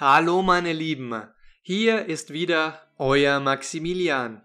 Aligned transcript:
Hallo 0.00 0.40
meine 0.40 0.72
Lieben, 0.72 1.24
hier 1.60 2.06
ist 2.06 2.32
wieder 2.32 2.80
euer 2.96 3.38
Maximilian. 3.38 4.40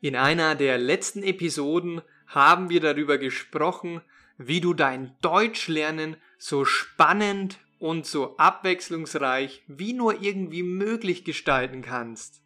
In 0.00 0.14
einer 0.14 0.54
der 0.54 0.78
letzten 0.78 1.24
Episoden 1.24 2.00
haben 2.28 2.70
wir 2.70 2.80
darüber 2.80 3.18
gesprochen, 3.18 4.02
wie 4.36 4.60
du 4.60 4.74
dein 4.74 5.16
Deutschlernen 5.20 6.16
so 6.38 6.64
spannend 6.64 7.58
und 7.80 8.06
so 8.06 8.36
abwechslungsreich 8.36 9.64
wie 9.66 9.94
nur 9.94 10.22
irgendwie 10.22 10.62
möglich 10.62 11.24
gestalten 11.24 11.82
kannst. 11.82 12.40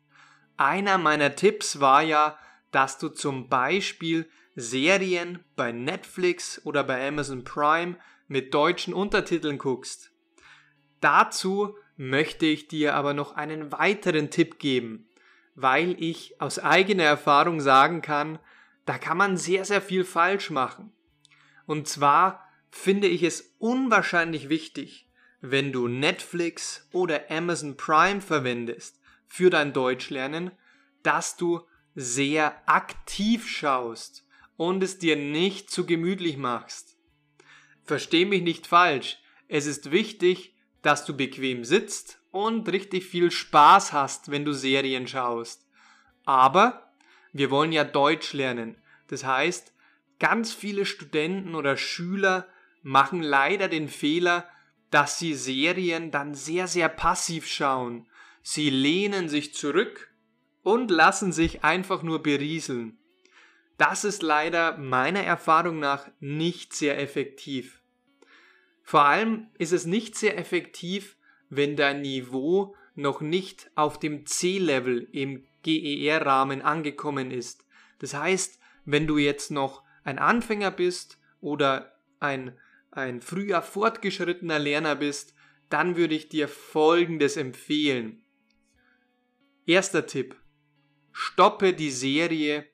Einer 0.57 0.97
meiner 0.97 1.37
Tipps 1.37 1.81
war 1.81 2.01
ja, 2.01 2.39
dass 2.71 2.97
du 2.97 3.11
zum 3.11 3.51
Beispiel 3.51 4.27
Serien 4.55 5.41
bei 5.55 5.71
Netflix 5.71 6.65
oder 6.65 6.83
bei 6.83 7.07
Amazon 7.07 7.45
Prime 7.45 7.97
mit 8.27 8.55
deutschen 8.55 8.95
Untertiteln 8.95 9.59
guckst. 9.59 10.13
Dazu 11.03 11.77
möchte 12.03 12.47
ich 12.47 12.67
dir 12.67 12.97
aber 12.97 13.15
noch 13.15 13.37
einen 13.37 13.71
weiteren 13.71 14.29
Tipp 14.29 14.59
geben, 14.59 15.09
weil 15.55 15.95
ich 16.03 16.41
aus 16.41 16.59
eigener 16.59 17.05
Erfahrung 17.05 17.61
sagen 17.61 18.03
kann, 18.03 18.41
da 18.87 18.99
kann 18.99 19.17
man 19.17 19.37
sehr, 19.37 19.65
sehr 19.65 19.81
viel 19.81 20.05
falsch 20.05 20.51
machen. 20.51 20.93
Und 21.65 21.87
zwar 21.87 22.49
finde 22.71 23.07
ich 23.07 23.23
es 23.23 23.55
unwahrscheinlich 23.59 24.49
wichtig, 24.49 25.09
wenn 25.41 25.73
du 25.73 25.87
Netflix 25.87 26.89
oder 26.91 27.31
Amazon 27.31 27.77
Prime 27.77 28.21
verwendest 28.21 29.01
für 29.29 29.49
dein 29.49 29.73
Deutschlernen, 29.73 30.51
dass 31.05 31.37
du 31.37 31.61
sehr 31.95 32.69
aktiv 32.69 33.49
schaust 33.49 34.27
und 34.57 34.83
es 34.83 34.99
dir 34.99 35.15
nicht 35.15 35.71
zu 35.71 35.87
gemütlich 35.87 36.37
machst. 36.37 36.97
Versteh 37.85 38.25
mich 38.25 38.43
nicht 38.43 38.67
falsch, 38.67 39.19
es 39.47 39.67
ist 39.67 39.93
wichtig, 39.93 40.53
dass 40.83 41.05
du 41.05 41.17
bequem 41.17 41.65
sitzt 41.65 42.21
und 42.31 42.69
richtig 42.71 43.07
viel 43.07 43.31
Spaß 43.31 43.93
hast, 43.93 44.31
wenn 44.31 44.45
du 44.45 44.53
Serien 44.53 45.07
schaust. 45.07 45.67
Aber 46.25 46.93
wir 47.33 47.51
wollen 47.51 47.73
ja 47.73 47.85
Deutsch 47.85 48.33
lernen. 48.33 48.77
Das 49.09 49.25
heißt, 49.25 49.73
ganz 50.19 50.53
viele 50.53 50.87
Studenten 50.87 51.55
oder 51.55 51.77
Schüler 51.77 52.47
machen 52.83 53.23
leider 53.23 53.69
den 53.69 53.89
Fehler, 53.89 54.49
dass 54.91 55.19
sie 55.19 55.35
Serien 55.35 56.11
dann 56.11 56.35
sehr, 56.35 56.67
sehr 56.67 56.89
passiv 56.89 57.47
schauen. 57.47 58.07
Sie 58.43 58.71
lehnen 58.71 59.29
sich 59.29 59.55
zurück 59.55 60.13
und 60.63 60.91
lassen 60.91 61.33
sich 61.33 61.65
einfach 61.65 62.03
nur 62.03 62.23
berieseln. 62.23 62.99
Das 63.79 64.05
ist 64.05 64.23
leider 64.23 64.77
meiner 64.79 65.23
Erfahrung 65.23 65.81
nach 65.81 66.09
nicht 66.21 66.75
sehr 66.75 67.01
effektiv. 67.01 67.82
Vor 68.83 69.05
allem 69.05 69.49
ist 69.59 69.73
es 69.73 69.87
nicht 69.87 70.17
sehr 70.17 70.39
effektiv, 70.39 71.17
wenn 71.49 71.77
dein 71.77 72.03
Niveau 72.03 72.75
noch 72.95 73.21
nicht 73.21 73.71
auf 73.75 73.99
dem 73.99 74.27
C-Level 74.27 75.09
im 75.13 75.45
GER-Rahmen 75.63 76.63
angekommen 76.63 77.31
ist. 77.31 77.65
Das 77.99 78.15
heißt, 78.15 78.59
wenn 78.85 79.07
du 79.07 79.19
jetzt 79.19 79.51
noch 79.51 79.83
ein 80.05 80.19
Anfänger 80.19 80.71
bist 80.71 81.19
oder 81.41 81.93
ein, 82.21 82.59
ein 82.91 83.21
früher 83.21 83.63
fortgeschrittener 83.63 84.59
Lerner 84.59 84.97
bist, 84.97 85.35
dann 85.69 85.97
würde 85.97 86.15
ich 86.15 86.29
dir 86.29 86.49
Folgendes 86.49 87.37
empfehlen. 87.37 88.23
Erster 89.65 90.07
Tipp. 90.07 90.37
Stoppe 91.13 91.73
die 91.73 91.91
Serie 91.91 92.67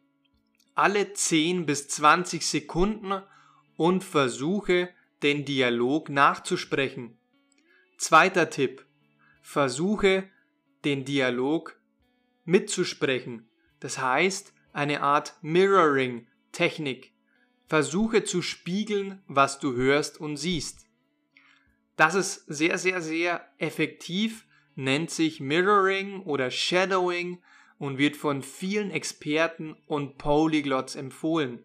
alle 0.75 1.13
10 1.13 1.67
bis 1.67 1.89
20 1.89 2.47
Sekunden 2.47 3.23
und 3.77 4.05
versuche 4.05 4.89
den 5.23 5.45
Dialog 5.45 6.09
nachzusprechen. 6.09 7.19
Zweiter 7.97 8.51
Tipp. 8.51 8.85
Versuche 9.43 10.29
den 10.85 11.05
Dialog 11.05 11.81
mitzusprechen. 12.45 13.49
Das 13.81 13.99
heißt, 13.99 14.53
eine 14.73 15.03
Art 15.03 15.35
Mirroring-Technik. 15.43 17.13
Versuche 17.67 18.25
zu 18.25 18.43
spiegeln, 18.43 19.23
was 19.27 19.59
du 19.59 19.75
hörst 19.75 20.21
und 20.21 20.37
siehst. 20.37 20.87
Das 21.97 22.15
ist 22.15 22.45
sehr, 22.47 22.79
sehr, 22.79 23.03
sehr 23.03 23.47
effektiv, 23.59 24.47
nennt 24.77 25.11
sich 25.11 25.41
Mirroring 25.41 26.23
oder 26.23 26.51
Shadowing 26.51 27.43
und 27.79 27.99
wird 27.99 28.17
von 28.17 28.43
vielen 28.43 28.91
Experten 28.91 29.77
und 29.87 30.17
Polyglots 30.17 30.95
empfohlen. 30.95 31.65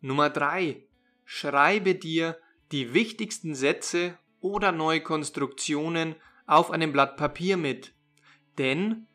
Nummer 0.00 0.30
drei: 0.30 0.84
Schreibe 1.24 1.94
dir 1.94 2.38
die 2.72 2.94
wichtigsten 2.94 3.54
Sätze 3.54 4.18
oder 4.40 4.72
neue 4.72 5.00
Konstruktionen 5.00 6.16
auf 6.46 6.70
einem 6.70 6.92
Blatt 6.92 7.16
Papier 7.16 7.56
mit. 7.56 7.94
Denn, 8.58 9.06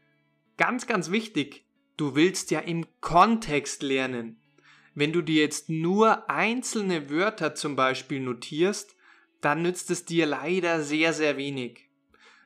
ganz, 0.57 0.87
ganz 0.87 1.11
wichtig, 1.11 1.65
du 1.97 2.15
willst 2.15 2.51
ja 2.51 2.59
im 2.59 2.85
Kontext 2.99 3.83
lernen. 3.83 4.41
Wenn 4.93 5.13
du 5.13 5.21
dir 5.21 5.41
jetzt 5.41 5.69
nur 5.69 6.29
einzelne 6.29 7.09
Wörter 7.09 7.55
zum 7.55 7.75
Beispiel 7.75 8.19
notierst, 8.19 8.95
dann 9.39 9.61
nützt 9.61 9.89
es 9.89 10.05
dir 10.05 10.25
leider 10.25 10.83
sehr, 10.83 11.13
sehr 11.13 11.37
wenig. 11.37 11.89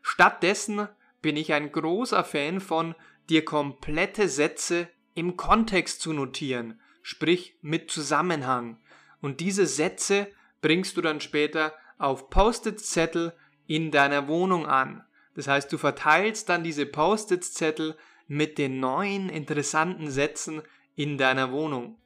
Stattdessen 0.01 0.87
bin 1.21 1.35
ich 1.35 1.53
ein 1.53 1.71
großer 1.71 2.23
Fan 2.23 2.61
von, 2.61 2.95
dir 3.29 3.43
komplette 3.43 4.29
Sätze 4.29 4.87
im 5.15 5.35
Kontext 5.35 6.01
zu 6.01 6.13
notieren, 6.13 6.79
sprich 7.01 7.57
mit 7.61 7.89
Zusammenhang. 7.89 8.77
Und 9.21 9.39
diese 9.39 9.65
Sätze 9.65 10.27
bringst 10.65 10.97
du 10.97 11.01
dann 11.01 11.21
später 11.21 11.75
auf 11.99 12.31
Post-it-Zettel 12.31 13.33
in 13.67 13.91
deiner 13.91 14.27
Wohnung 14.27 14.65
an. 14.65 15.03
Das 15.35 15.47
heißt, 15.47 15.71
du 15.71 15.77
verteilst 15.77 16.49
dann 16.49 16.63
diese 16.63 16.87
Post-it-Zettel 16.87 17.95
mit 18.25 18.57
den 18.57 18.79
neuen 18.79 19.29
interessanten 19.29 20.09
Sätzen 20.09 20.63
in 20.95 21.19
deiner 21.19 21.51
Wohnung. 21.51 21.99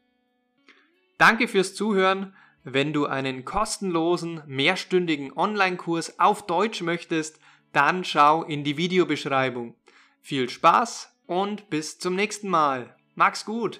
Danke 1.17 1.47
fürs 1.47 1.73
Zuhören. 1.73 2.35
Wenn 2.65 2.91
du 2.91 3.05
einen 3.05 3.45
kostenlosen, 3.45 4.43
mehrstündigen 4.45 5.31
Online-Kurs 5.31 6.19
auf 6.19 6.45
Deutsch 6.45 6.81
möchtest, 6.81 7.39
dann 7.71 8.03
schau 8.03 8.43
in 8.43 8.65
die 8.65 8.75
Videobeschreibung. 8.75 9.75
Viel 10.19 10.49
Spaß 10.49 11.17
und 11.27 11.69
bis 11.69 11.97
zum 11.97 12.13
nächsten 12.13 12.49
Mal. 12.49 12.93
Mach's 13.15 13.45
gut! 13.45 13.79